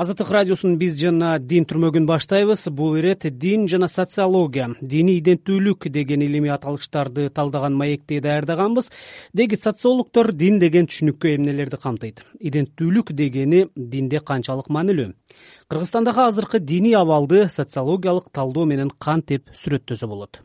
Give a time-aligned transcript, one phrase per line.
[0.00, 2.62] азаттык радиосун биз жана дин түрмөгүн баштайбыз.
[2.72, 8.90] Бул ирет дин жана социология диний иденттүүлүк деген илимий аталыштарды талдаган маекти даярдаганбыз.
[9.36, 12.24] Деги социологдор дин деген түшүнүккө эмнелерди камтыйт.
[12.40, 15.12] Иденттүүлүк дегени динде канчалык маанилүү.
[15.68, 20.40] Кыргызстандагы азыркы диний абалды социологиялык талдоо менен кантип сүрөттөсө болот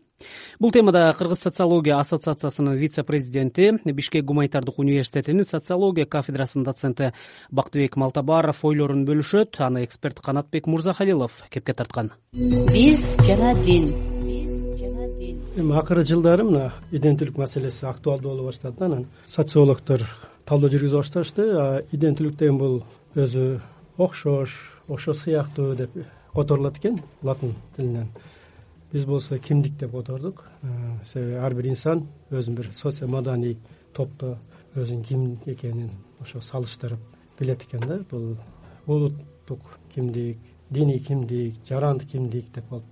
[0.59, 7.11] бул темада кыргыз социология ассоциациясынын вице президенти бишкек гуманитардык университетинин социология кафедрасынын доценти
[7.51, 9.59] бактыбек малтабаров ойлорун бөлүшөт.
[9.59, 12.11] Аны эксперт канатбек мырзахалилов кепке тарткан.
[12.33, 13.91] Биз жана дин.
[14.23, 18.85] Биз жана дин эми акыркы жылдары мына иденттүүлүк маселеси актуалдуу боло баштады да.
[18.85, 20.07] Анан социологдор
[20.45, 21.49] талдоо жүргүзө башташты.
[21.91, 22.83] Иденттүүлүк деген бул
[23.15, 23.59] өзү
[23.97, 24.55] окшош
[24.87, 25.91] ошо сыяктуу деп
[26.33, 28.09] которулат экен латын тилинен
[28.95, 30.67] биз болсо кимдик деп котордук э,
[31.05, 33.57] себеби ар бир инсан өзүн бир социо маданий
[33.93, 34.37] топто
[34.75, 35.89] өзүнүн ким экенин
[36.21, 36.99] ошо салыштырып
[37.39, 37.99] билет экен да.
[38.09, 38.37] Бул
[38.87, 39.59] улуттук
[39.93, 40.37] кимдик
[40.69, 42.85] диний кимдик жарандык кимдик деп болуп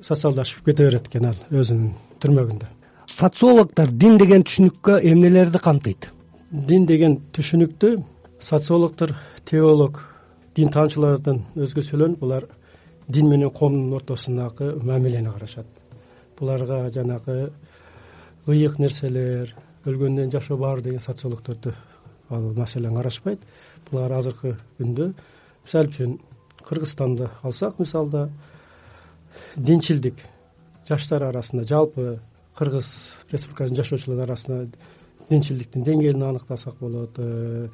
[0.00, 2.66] социалдашып кете берет экен ал өзүнүн түрмөгүндө.
[3.06, 6.08] Социологдор дин деген түшүнүккө эмнелерди камтыйт?
[6.50, 7.98] Дин деген түшүнүктү
[8.40, 9.12] социологдор
[9.44, 10.00] теолог
[10.56, 12.48] дин таанычылардан өзгөчөлөнүп булар
[13.10, 15.66] дин менен коомдун ортосундагы мамилени карашат.
[16.38, 17.52] Буларга жанагы
[18.46, 21.74] ыйык нерселер өлгөндөн жашоо бар деген социологдорду
[22.28, 23.40] ал маселени карашпайт.
[23.90, 25.12] Булар азыркы күндө
[25.64, 26.18] мисалы үчүн
[26.68, 28.28] кыргызстанды алсак мисалда
[29.56, 30.14] динчилдик
[30.88, 32.20] жаштар арасында жалпы
[32.58, 32.92] кыргыз
[33.32, 34.64] республикасынын жашоочулары арасында
[35.30, 37.68] динчилдиктин деңгээлин аныктасак болот э,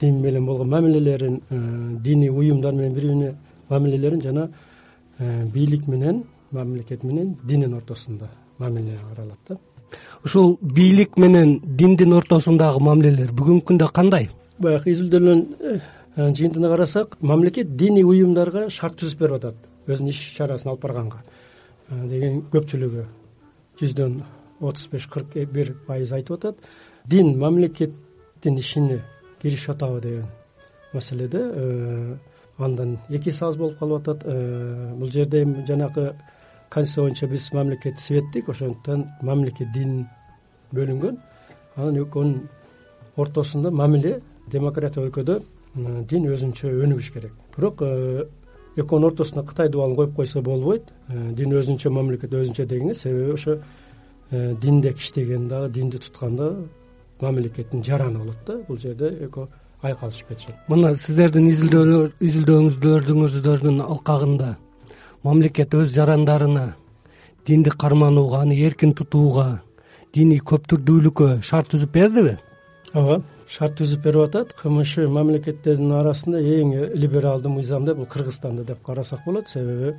[0.00, 1.58] дин менен болгон мамилелерин э,
[2.00, 3.34] диний уюмдар менен бири бирине
[3.74, 4.48] мамилелерин жана
[5.18, 9.58] э, бийлик менен мамлекет менен диндин ортосунда мамиле каралат да.
[10.24, 14.30] Ушул бийлик менен диндин ортосундагы мамилелер бүгүнкү күндө кандай?
[14.58, 15.78] Баягы изилдөөнүн э,
[16.16, 19.56] жыйынтыгына карасак мамлекет диний уюмдарга шарт түзүп берип атат.
[19.86, 21.22] Өзүнүн иш чарасын алып барганга.
[21.90, 23.06] Э, деген көпчүлүгү
[23.80, 24.20] жүздөн
[24.60, 26.62] отуз беш кырк бир пайыз айтып атат.
[27.06, 29.02] Дин мамлекеттин ишине
[29.42, 30.26] киришип атабы деген
[30.92, 31.42] маселеде
[32.58, 34.24] андан эки эсе аз болуп калып атат.
[34.24, 36.14] Э, бул жерде эми жанагы
[36.70, 40.06] конституция боюнча биз мамлекетти светтик ошондуктан мамлекет дин
[40.72, 41.18] бөлүнгөн.
[41.76, 42.48] Анан экөөнүн
[43.16, 45.40] ортосунда мамиле демократия өлкөдө
[46.08, 47.32] дин өзүнчө өнүгүш керек.
[47.56, 48.26] Бирок э,
[48.76, 50.92] экөөнүн ортосуна кытай дубалын коюп койсо болбойт.
[51.08, 53.58] Э, дин өзүнчө мамлекет өзүнчө дегенге себеби ошо
[54.30, 56.68] динде иштеген дагы динди туткан дагы
[57.20, 58.58] мамлекеттин жараны болот да.
[58.68, 59.48] Бул жерде экөө
[59.84, 60.56] айкалышып кетишет.
[60.68, 64.56] Мына сиздердин изилдөөңүздөрдүн алкагында
[65.24, 66.74] мамлекет өз жарандарына
[67.46, 69.62] динди карманууга аны эркин тутууга
[70.14, 72.38] диний көптүрдүүлүккө шарт түзүп бердиби?
[72.94, 74.54] Ооба шарт түзүп берип атат.
[74.60, 79.48] Кмш мамлекеттеринин арасында эң либералдуу мыйзам деп бул кыргызстанды деп карасак болот.
[79.48, 79.96] Себеби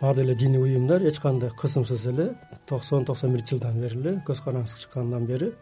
[0.00, 2.34] баары эле диний уюмдар эч кандай кысымсыз эле
[2.66, 5.52] токсон токсон биринчи жылдан бери эле көз каранды чыккандан бери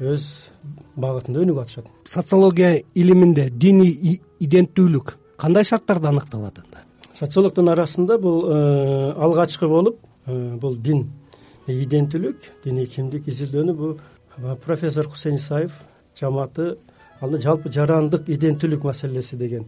[0.00, 0.26] өз
[0.96, 1.88] багытында өнүгүп атышат.
[2.08, 6.84] Социология илиминде диний иденттүүлүк кандай шарттарда аныкталат анда?
[7.12, 11.10] Социологдордун арасында бул э, алгачкы болуп э, бул дин
[11.66, 13.98] иденттүүлүк диний кимдик изилдөөнү бул
[14.64, 15.72] профессор хусейин исаев
[16.18, 16.76] жамааты
[17.20, 19.66] анда жалпы жарандык иденттүүлүк маселеси деген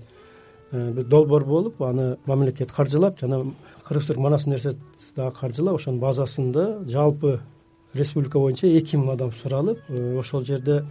[0.71, 3.45] э, бир долбоор болуп аны мамлекет каржылап жана
[3.87, 4.81] кыргыз түрк манас университети
[5.17, 7.41] дагы каржылап ошонун базасында жалпы
[7.95, 10.83] республика боюнча эки миң адам суралып э, ошол жерде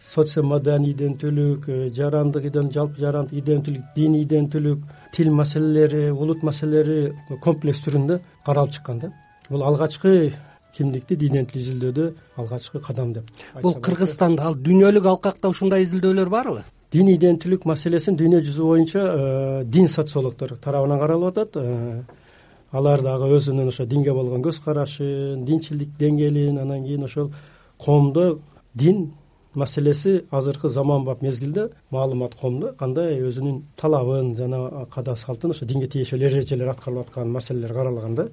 [0.00, 4.80] социо маданий иденттүүлүк э, жарандык жалпы жарандык иденттүүлүк диний иденттүүлүк
[5.12, 9.12] тил маселелери улут маселелери комплекс түрүндө каралып чыккан да.
[9.48, 10.32] Бул алгачкы
[10.76, 13.30] кимдикти иденттүүлүк изилдөөдө алгачкы кадам деп
[13.62, 16.64] бул кыргызстанда ал дүйнөлүк алкакта ушундай изилдөөлөр барбы?
[16.92, 21.56] Диний иденттүүлүк маселесин дүйнө жүзү боюнча э, дин социологдор тарабынан каралып атат
[22.74, 27.30] алар дагы өзүнүн ошо динге болгон көз карашын динчилдик деңгээлин анан кийин ошол
[27.78, 28.40] коомдо
[28.74, 29.12] дин
[29.54, 36.26] маселеси азыркы заманбап мезгилде маалымат коомдо кандай өзүнүн талабын жана каада салтын ошо динге тиешелүү
[36.30, 38.28] эрежелер аткарылып аткан маселелер каралган да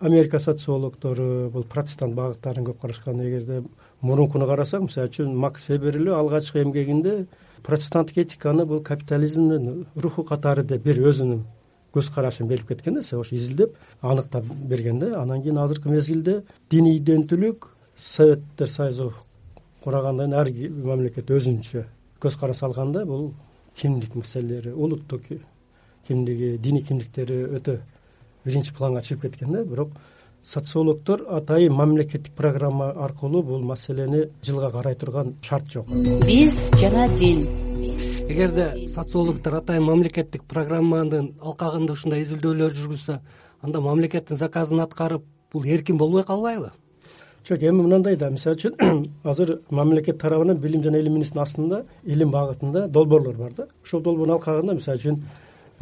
[0.00, 3.62] америка социологдору бул протестант багыттарын көп карашкан эгерде
[4.00, 7.26] мурункуну карасак мисалы үчүн макс фебер эле алгачкы эмгегинде
[7.62, 11.44] протестанттык этиканы бул капитализмдин руху катары деп бир өзүнүн
[11.92, 15.22] көз карашын берип кеткен да себеби ошо изилдеп аныктап берген да.
[15.22, 19.12] Анан кийин азыркы мезгилде диний иденттүүлүк советтер союзу
[19.82, 21.84] курагандан кийин ар мамлекет өзүнчө
[22.20, 23.32] көз карас алган да бул
[23.76, 25.22] кимдик маселелери улуттук
[26.06, 27.80] кимдиги диний кимдиктери өтө
[28.44, 29.64] биринчи планга чыгып кеткен да.
[29.64, 29.90] Бирок
[30.42, 35.86] социологдор атайын мамлекеттик программа аркылуу бул маселени жылга карай турган шарт жок.
[36.26, 37.46] Биз жана дин
[38.32, 43.18] эгерде социологдор атайын мамлекеттик программанын алкагында ушундай изилдөөлөр жүргүзсө
[43.60, 46.70] анда мамлекеттин заказын аткарып бул эркин болбой калбайбы?
[47.48, 48.30] Жок эми мындай да.
[48.30, 53.66] Мисалы үчүн азыр мамлекет тарабынан билим жана илим министринин астында илим багытында долбоорлор бар да.
[53.84, 55.20] Ошол долбоордун алкагында мисалы үчүн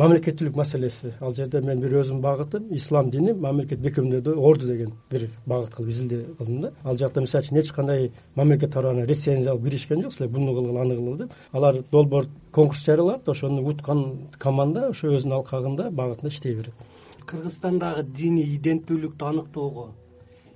[0.01, 1.13] мамлекеттүүлүк маселеси.
[1.21, 5.91] Ал жерде мен бир өзүмдүн багытым ислам дини мамлекет бекемдөөдө орду деген бир багыт кылып
[5.93, 6.71] изилдөө кылдым да.
[6.85, 10.87] Ал жакта мисалы үчүн эч кандай мамлекет тарабынан рецензия алып киришкен жок силер буну кылгыла
[10.87, 11.35] аны кылгыла деп.
[11.53, 16.75] Алар долбоор конкурс жарыялат ошону уткан команда ошо өзүнүн алкагында багытында иштей берет.
[17.27, 19.91] Кыргызстандагы диний иденттүүлүктү аныктоого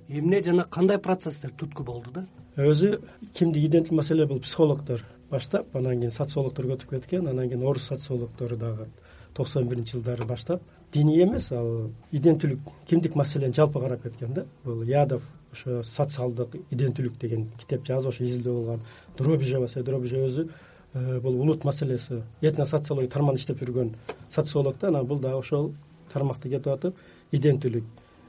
[0.09, 2.25] эмне жана кандай процесстер түрткү болду да?
[2.57, 2.97] Өзү
[3.33, 8.57] кимдик иденттүү маселе бул психологдор баштап анан кийин социологдорго өтүп кеткен анан кийин орус социологдору
[8.57, 8.87] дагы
[9.35, 10.61] токсон биринчи жылдары баштап
[10.93, 17.17] диний эмес ал иденттүүлүк кимдик маселени жалпы карап кеткен да бул ядов ошо социалдык иденттүүлүк
[17.19, 18.81] деген китеп жазып ошо изилдөө болгон
[19.17, 20.47] дробижева дробиже өзү
[20.93, 23.93] э, бул улут маселеси этно социология тармагында иштеп жүргөн
[24.29, 25.73] социолог да анан бул дагы ошол
[26.13, 26.95] тармакта кетип атып
[27.31, 27.83] иденттүүлүк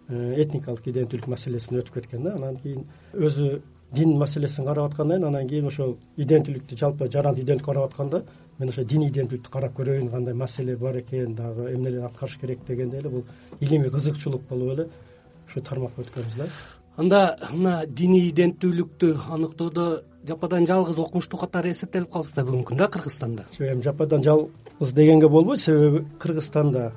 [0.08, 3.60] э, этникалык иденттүүлүк маселесине өтүп кеткен да анан кийин өзү
[3.92, 8.22] дин маселесин карап аткандан кийин анан кийин ошол иденттүүлүктү жалпы жарандык иденттүүлүктү карап атканда
[8.58, 12.98] мен ошо диний иденттүүлүктү карап көрөйүн кандай маселе бар экен дагы эмнелерди аткарыш керек дегенде
[12.98, 13.24] эле бул
[13.60, 14.88] илимий кызыкчулук болуп эле
[15.46, 16.46] ушул тармакка өткөнбүз да.
[16.96, 23.44] Анда мына диний иденттүүлүктү аныктоодо жападан жалгыз окумуштуу катары эсептелип мүмкүн да кыргызстанда.
[23.52, 26.92] Жок эми жападан жалгыз дегенге болбойт себеби кыргызстанда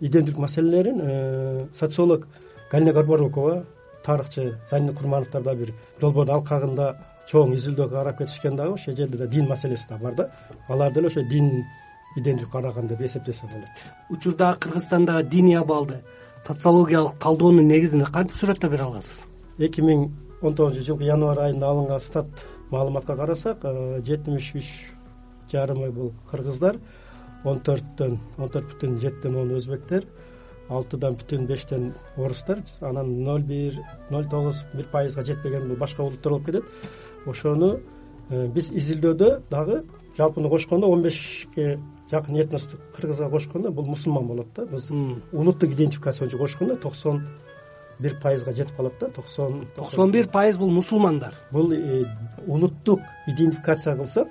[0.00, 2.26] иденттүүлүк маселелерин э, социолог
[2.70, 3.64] галина горбарукова
[4.04, 6.96] тарыхчы занин курмановдор дагы бир долбоордун алкагында
[7.30, 10.30] чоң изилдөөгө карап кетишкен дагы ошол жерде да дин маселеси да бар да.
[10.68, 11.64] Алар деле ошо дин
[12.16, 13.68] иденттүүлүк караган деп эсептесе болот.
[14.10, 16.02] Учурдагы кыргызстандагы диний абалды
[16.46, 19.26] социологиялык талдоонун негизинде кантип сүрөттөп бере аласыз?
[19.58, 20.10] Эки миң
[20.42, 22.26] он тогузунчу жылкы январь айында алынган стат
[22.70, 24.68] маалыматка карасак э, жетимиш үч
[25.52, 26.78] жарымы бул кыргыздар
[27.44, 30.06] он төрттөн он төрт бүтүн жетиден он өзбектер
[30.76, 33.78] алтыдан бүтүн бештен орустар анан ноль бир
[34.10, 36.64] ноль тогуз бир пайызга жетпеген бул башка улуттар болуп кетет.
[37.26, 37.80] Ошону
[38.30, 39.84] э, биз изилдөөдө дагы
[40.16, 41.78] жалпыны кошкондо он бешке
[42.10, 44.66] жакын этносту кыргызга кошкондо бул мусулман болот да.
[44.66, 44.90] Биз
[45.32, 47.26] улуттук идентификация боюнча кошкондо токсон
[47.98, 51.34] бир пайызга жетип калат да токсон токсон бир пайыз бул мусулмандар.
[51.50, 52.04] Бул э,
[52.46, 54.28] улуттук идентификация кылсак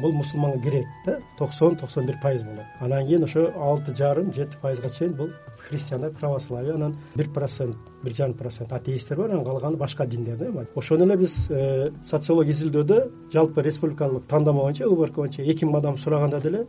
[0.00, 2.66] бул мусулманга кирет да токсон токсон бир пайыз болот.
[2.80, 5.30] Анан кийин ошо алты жарым жети пайызга чейин бул
[5.68, 10.66] христиандар православие анан бир процент бир жарым процент атеисттер бар анан калганы башка диндер да
[10.74, 15.98] ошону эле биз э, социолог изилдөөдө жалпы республикалык тандама боюнча вбрк боюнча эки миң адам
[15.98, 16.66] сураганда деле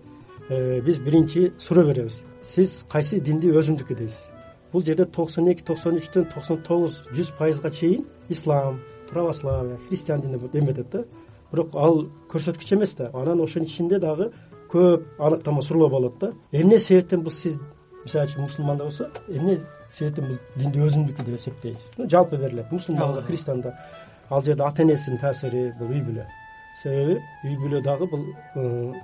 [0.50, 2.24] э, биз биринчи суроо беребиз.
[2.44, 4.28] Сиз кайсы динди өзүңдүкү дейсиз?
[4.72, 10.40] Бул жерде токсон эки токсон үчтөн токсон тогуз жүз пайызга чейин ислам православие христиан дини
[10.54, 11.04] эметет да
[11.52, 14.32] бирок ал көрсөткүч эмес да анан ошонун ичинде дагы
[14.70, 16.32] көп аныктама суроолор болот да.
[16.52, 17.58] Эмне себептен бул сиз
[18.04, 19.60] мисалы үчүн мусулманда болсо эмне
[19.90, 22.72] себептен бул динди өзүңдүкү деп эсептейсиз жалпы берилет.
[22.72, 23.74] Мусулманда христианда
[24.30, 26.26] ал жерде ата энесинин таасири бул үй бүлө.
[26.84, 28.26] Себеби үй бүлө дагы бул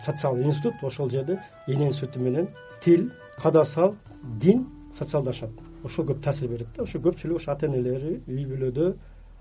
[0.05, 2.47] социалдык институт ошол жерде эненин сүтү менен
[2.83, 3.09] тил
[3.41, 5.49] кадасал дин социалдашат.
[5.83, 8.93] Ошол көп таасир берет да ошо көпчүлүгү ошо ата энелери үй бүлөдө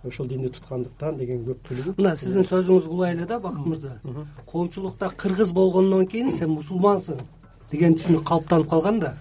[0.06, 3.92] ошол динди туткандыктан деген көпчүлүгү мына сиздин сөзүңүздү угайлы эле да бакыт мырза.
[4.46, 7.20] Коомчулукта кыргыз болгондон кийин сен мусулмансың
[7.70, 9.14] деген түшүнүк калыптанып калган да.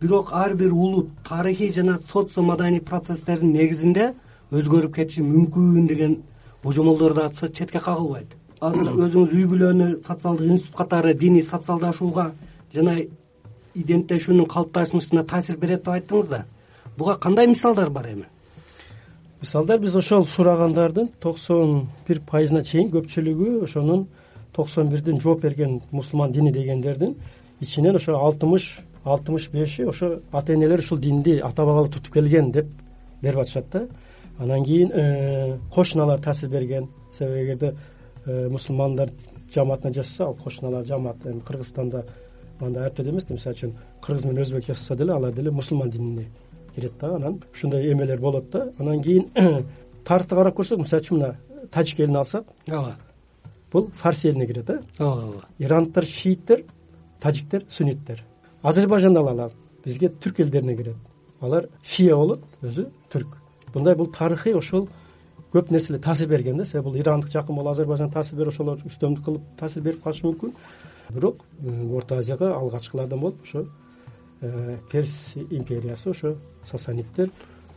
[0.00, 4.14] Бирок ар бир улут тарыхый жана социо маданий процесстердин негизинде
[4.52, 6.22] өзгөрүп кетиши мүмкүн деген
[6.62, 8.36] божомолдор дагы четке кагылбайт.
[8.60, 12.32] Азыр өзүңүз үй бүлөнү социалдык институт катары диний социалдашууга
[12.74, 12.98] жана
[13.74, 16.44] иденттешүүнүн калыпташышына таасир берет деп айттыңыз да.
[16.96, 18.26] Буга кандай мисалдар бар эми
[19.40, 24.06] мисалдар биз ошол сурагандардын токсон бир пайызына чейин көпчүлүгү ошонун
[24.52, 27.16] токсон бирдин жооп берген мусулман дини дегендердин
[27.60, 32.66] ичинен ошо алтымыш алтымыш беши ошо ата энелер ушул динди ата бабалык тутуп келген деп
[33.22, 33.88] берип атышат да.
[34.38, 36.88] Анан кийин э, кошуналар таасир берген.
[37.12, 37.74] Себеби эгерде
[38.26, 39.10] э, мусулмандар
[39.54, 41.16] жамаатына жашаса ал кошуналар жамаат.
[41.26, 42.04] Эми кыргызстанда
[42.60, 43.34] анда ар түрдүү эмес да.
[43.34, 46.28] Мисалы үчүн кыргыз менен өзбек жашаса деле алар деле мусулман динине
[46.74, 47.42] кирет да анан.
[47.52, 48.70] Ушундай эмелер болот да.
[48.78, 49.30] Анан кийин
[50.04, 51.36] тарыхты карап көрсөк мисалы үчүн мына
[51.70, 52.96] тажик элин алсак ооба
[53.72, 56.64] бул фарси элине кирет э ооба ооба иранттар шииттер
[57.20, 58.24] таджиктер сунниттер
[58.62, 59.50] азербайжанды алалы
[59.84, 60.96] бизге түрк элдерине кирет.
[61.40, 63.36] Алар шия болот өзү түрк.
[63.74, 64.88] Мындай бул тарыхый ошол
[65.52, 66.64] көп нерселер таасир берген да.
[66.64, 70.54] Себеби бул ирандык жакын болуп азербайжанга таасир берип ошолор үстөмдүк кылып таасир берип калышы мүмкүн.
[71.10, 71.44] Бирок
[71.96, 73.66] орто азияга алгачкылардан болуп ошо
[74.90, 77.30] перс империясы ошо сасаниттер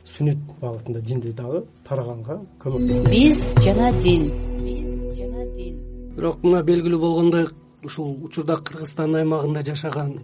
[0.05, 4.29] суннит багытында динди дагы тараганга көмөктөн биз жана дин
[4.63, 5.77] биз жана дин.
[6.15, 7.47] Бирок мына белгилүү болгондой
[7.83, 10.19] ушул учурда кыргызстан аймагында жашаган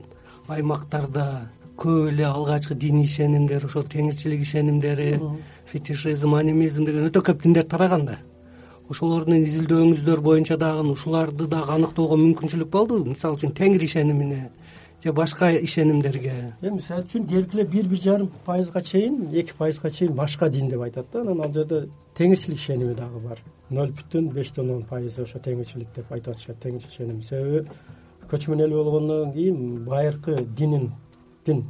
[0.48, 5.20] аймактарда көп эле алгачкы диний ишенимдер ошол теңирчилик ишенимдери
[5.66, 8.18] фетишизм анимизм деген өтө көп диндер тараган да
[8.90, 14.50] ошолордун изилдөөңүздөр боюнча дагы ушуларды дагы аныктоого мүмкүнчүлүк болдубу мисалы үчүн теңир ишенимине
[15.04, 16.54] же башка ишенимдерге?
[16.62, 20.82] Эми мисалы үчүн эле бир бир жарым пайызга чейин эки пайызга чейин башка дин деп
[20.82, 21.22] айтат да.
[21.22, 23.40] Анан ал жерде теңирчилик ишеними дагы бар.
[23.70, 27.68] Ноль бүтүн бештен он пайызы ошо теңирчилик деп айтып атышат теңирчилик ишеним себеби
[28.30, 30.92] көчмөн эл болгондон кийин байыркы динин
[31.46, 31.64] дин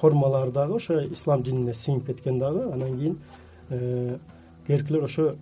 [0.00, 4.18] формалары дагы ошо ислам динине сиңип кеткен дагы анан кийин
[4.66, 5.36] кээкилер ошо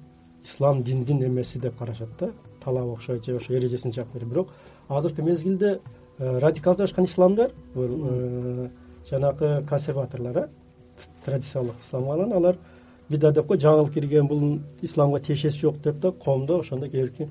[0.45, 2.33] ислам диндин эмеси деп карашат да
[2.77, 4.49] окшойт же ошо эрежесин жакып берет бирок
[4.89, 5.81] азыркы мезгилде
[6.19, 8.69] э, радикалдашкан исламдар бул э,
[9.09, 10.49] жанагы консерваторлор э
[11.25, 12.57] традициялык исламга анан алар
[13.09, 17.29] бида деп кой жаңылык кирген бул исламга тиешеси жок деп да коомдо ошондой кээ бирки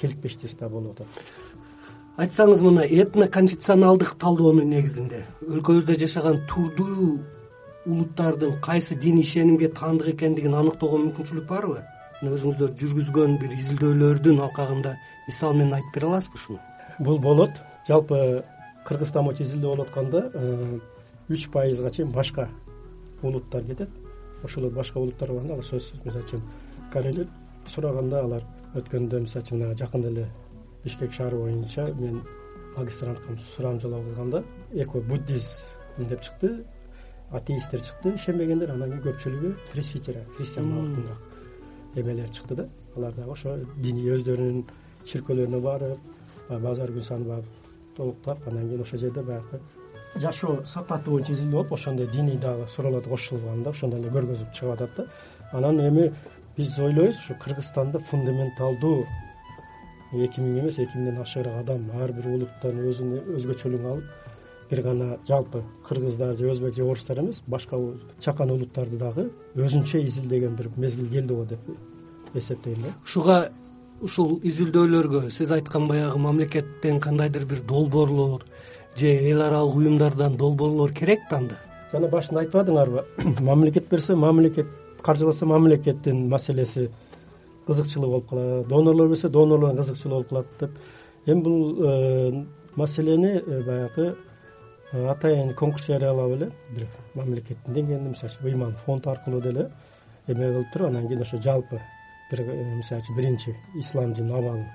[0.00, 1.08] келикпештес да болуп атат
[2.16, 7.18] айтсаңыз мына этно конфекционалдык талдоонун негизинде өлкөбүздө жашаган турдуу
[7.86, 11.82] улуттардын кайсы дин ишенимге таандык экендигин аныктоого мүмкүнчүлүк барбы
[12.30, 14.94] өзүңүздөр жүргүзгөн бир изилдөөлөрдүн алкагында
[15.26, 16.60] мисал менен айтып бере аласызбы ушуну
[16.98, 17.50] бул болот.
[17.88, 18.44] Жалпы
[18.86, 20.78] кыргызстан боюнча изилдөө болуп атканда э,
[21.28, 22.48] үч пайызга чейин башка
[23.22, 23.90] улуттар кетет.
[24.44, 26.04] Ошолор башка улуттар болгондо алар сөзсүз.
[26.04, 26.42] Мисалы үчүн
[26.92, 27.28] корейлер
[27.66, 30.28] сураганда алар өткөндө мисалы үчүн мына жакында эле
[30.84, 32.22] бишкек шаары боюнча мен
[32.76, 36.64] магистранткам сурамжылоо кылганда эко буддизм деп чыкты
[37.30, 41.31] атеисттер чыкты ишенбегендер анан кийин көпчүлүгү пресвитер христиан багытындагы
[41.94, 42.68] эмелер чыкты да.
[42.96, 44.64] Алар дагы ошо диний өздөрүнүн
[45.06, 45.98] чиркөөлөрүнө барып
[46.48, 49.60] базар күн санын барып толуктап анан кийин ошол жерде баягы
[50.16, 54.72] жашоо сапаты боюнча изилдөө болуп ошондой диний дагы суроолорду кошулган да ошондой эле көргөзүп чыгып
[54.74, 55.06] атат да.
[55.52, 56.12] Анан эми
[56.56, 59.06] биз ойлойбуз ушу кыргызстанда фундаменталдуу
[60.12, 64.04] эки миң эмес эки миңден ашыгыраак адам ар бир улуттан өзүнүн өзгөчөлүгүн алып
[64.72, 67.76] бир гана жалпы кыргыздар же өзбек же орустар эмес башка
[68.20, 71.60] чакан улуттарды дагы өзүнчө изилдеген бир мезгил келди го деп
[72.34, 72.94] эсептейм да.
[73.04, 73.50] Ушуга
[74.00, 78.46] ушул изилдөөлөргө сиз айткан баягы мамлекеттен кандайдыр бир долбоорлор
[78.96, 81.60] же эл аралык уюмдардан долбоорлор керекпи анда?
[81.92, 83.04] Жана башында айтпадыңарбы?
[83.40, 84.66] Мамлекет берсе мамлекет
[85.02, 86.90] каржыласа мамлекеттин маселеси
[87.66, 90.70] кызыкчылыгы болуп калат донорлор берсе донорлордун кызыкчылыгы болуп калат деп.
[91.26, 94.16] Эми бул э, маселени э, баягы
[94.92, 99.70] атайын конкурс жарыялап эле бир мамлекеттин деңгээлинде мисалы үчүн ыйман фонд аркылуу деле
[100.28, 101.80] эме кылып туруп анан кийин ошо жалпы
[102.30, 104.66] бир э, мисалы үчүн биринчи ислам абалын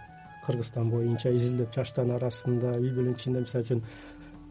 [0.46, 3.84] кыргызстан боюнча изилдеп жаштардын арасында үй бүлөнүн ичинде мисалы үчүн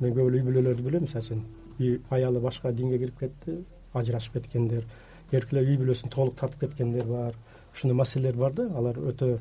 [0.01, 1.07] мен көп эле үй бүлөлөрдү билем.
[1.07, 3.59] Мисалы үчүн аялы башка динге кирип кетти
[3.95, 4.85] ажырашып кеткендер
[5.31, 7.35] кээбиркилер үй бүлөсүн толук тартып кеткендер бар.
[7.75, 9.39] Ушундай маселелер бар да алар өтө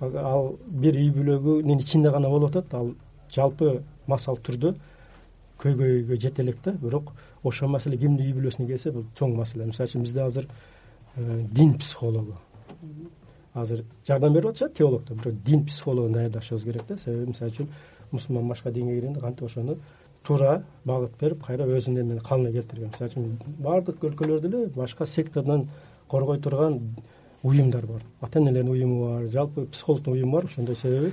[0.00, 2.94] ал бир үй бүлөнүн ичинде гана болуп атат ал
[3.30, 4.74] жалпы массалык түрдө
[5.60, 7.12] көйгөйгө жете элек да бирок
[7.44, 9.66] ошол маселе кимдин үй бүлөсүнө келсе бул чоң маселе.
[9.66, 10.46] Мисалы үчүн бизде азыр
[11.16, 12.36] э, дин психологу.
[13.54, 16.98] Азыр жардам берип атышат теологдор бирок дин психологун даярдашыбыз керек да.
[16.98, 17.68] Себеби мисалы үчүн
[18.10, 19.78] мусулман башка динге киргенде кантип ошону
[20.24, 22.92] туура багыт берип кайра өзүнүн эмени калыбына келтирген.
[22.92, 25.68] Мисалы үчүн баардык өлкөлөрдө эле башка сектадан
[26.08, 26.80] коргой турган
[27.42, 28.02] уюмдар бар.
[28.20, 31.12] Ата энелердин уюму бар жалпы психологдун уюму бар ошондой себеби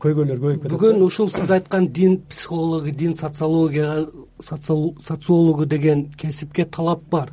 [0.00, 4.06] көйгөйлөр көбөйүп кетет бүгүн ушул сиз айткан дин психологу дин социология
[4.40, 7.32] социологу деген кесипке талап бар.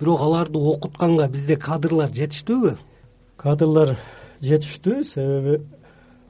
[0.00, 2.76] Бирок аларды окутканга бизде кадрлар жетиштүүбү?
[3.36, 3.96] Кадрлар
[4.42, 5.04] жетиштүү.
[5.04, 5.60] Себеби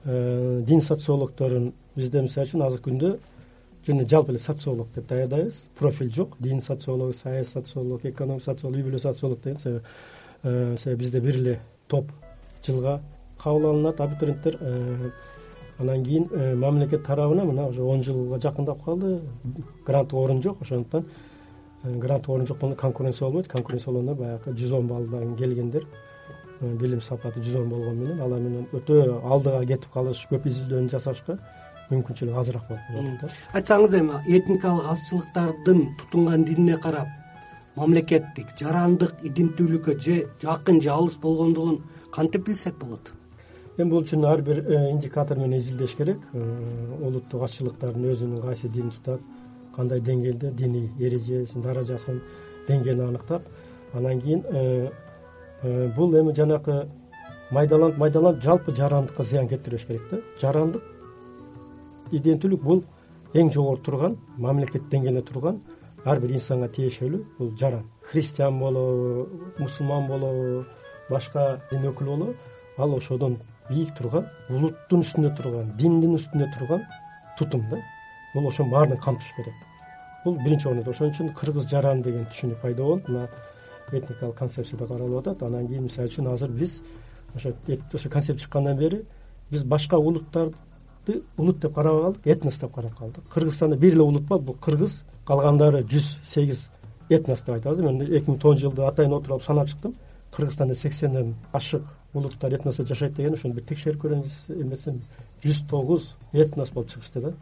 [0.04, 3.14] э, дин социологдорун бизде мисалы үчүн азыркы күндө
[3.86, 5.64] жөн эле жалпы эле социолог деп даярдайбыз.
[5.78, 6.36] Профиль жок.
[6.38, 9.84] Дин социологу саясий социолог экономик социолог үй бүлө социолог деген себеби
[10.42, 12.12] э, себеби бизде бир эле топ
[12.66, 13.00] жылга
[13.42, 14.00] кабыл алынат.
[14.00, 15.10] Абитуриенттер э,
[15.82, 19.20] анан кийин э, мамлекет тарабынан мына уже он жылга жакындап калды.
[19.86, 21.04] Гранттык орун жок ошондуктан
[21.82, 23.48] э, гранттык орун жок болгондо конкуренция болбойт.
[23.48, 25.86] Конкуренция болгондо баягы жүз он баллдан келгендер
[26.60, 30.90] э, билим сапаты жүз он болгону менен алар менен өтө алдыга кетип калыш көп изилдөөнү
[30.90, 31.38] жасашка
[31.90, 33.30] мүмкүнчүлүк азыраак болуп калат да.
[33.58, 37.08] Айтсаңыз эми этникалык азчылыктардын тутунган динине карап
[37.76, 41.82] мамлекеттик жарандык иденттүүлүккө же жакын же алыс болгондугун
[42.14, 43.12] кантип билсек болот
[43.82, 46.18] эми бул үчүн ар бир э, индикатор менен изилдеш керек.
[46.32, 46.42] Э,
[47.00, 49.20] улуттук азчылыктардын өзүнүн кайсы дин тутат
[49.74, 52.20] кандай деңгээлде диний эрежесин даражасын
[52.68, 53.42] деңгээлин аныктап
[53.92, 54.90] анан кийин э,
[55.96, 56.86] бул эми жанакы
[57.50, 60.20] майдаланып майдаланып жалпы жарандыкка зыян келтирбеш керек да.
[60.40, 60.82] Жарандык
[62.12, 62.84] иденттүүлүк бул
[63.34, 65.62] эң жогору турган мамлекет деңгээлинде турган
[66.04, 67.86] ар бир инсанга тиешелүү бул жаран.
[68.02, 70.64] Христиан болобу мусулман болобу
[71.10, 72.34] башка дин өкүлү болобу
[72.78, 76.84] ал ошодон бийик турган улуттун үстүндө турган диндин үстүндө турган
[77.38, 77.78] тутум да.
[78.34, 79.54] Бул ошонун баарын камтыш керек.
[80.24, 83.28] Бул биринчи орунда ошон үчүн кыргыз жаран деген түшүнүк пайда болуп мына
[83.92, 85.42] этникалык концепцияда каралып атат.
[85.42, 86.80] Анан кийин мисалы үчүн азыр биз
[87.34, 87.54] ошо
[87.92, 89.02] ошо концепция чыккандан бери
[89.50, 93.24] биз башка улуттарды улут деп карабай калдык этнос деп карап калдык.
[93.28, 94.38] Кыргызстанда бир эле улут бар.
[94.38, 96.70] Бул кыргыз калгандары жүз сегиз
[97.08, 99.94] этнос деп айтабыз мен эки миң тогузунчу жылы атайын отуруп алып санап чыктым
[100.32, 101.82] кыргызстанда сексенден ашык
[102.14, 105.00] улуттар этностор жашайт деген ошону бир текшерип көрөңүз эметсем
[105.44, 107.32] жүз тогуз этнос болуп чыгышты да.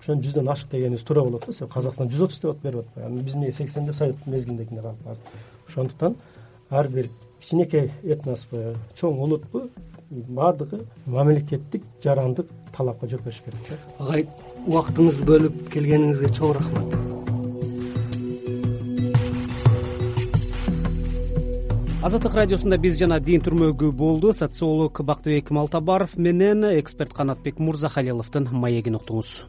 [0.00, 3.24] Ошону жүздөн ашык дегениңиз туура болот да себеби казакстан жүз отуз деп берип атпайбы анан
[3.24, 5.18] биз эмнеге сексен деп совет мезгилиндегине калып
[5.68, 6.16] ошондуктан
[6.70, 7.08] ар бир
[7.40, 9.68] кичинекей этноспу чоң улутпу
[10.10, 13.76] баардыгы мамлекеттик жарандык талапка жооп бериш керек да.
[13.98, 14.28] Агай
[14.66, 17.05] убактыңызды бөлүп келгениңизге чоң рахмат
[22.06, 24.30] азаттык радиосунда биз жана дин түрмөгү болду.
[24.32, 29.40] Социолог бактыбек малтабаров менен эксперт канатбек мырзахалиловдун маегин уктуңуз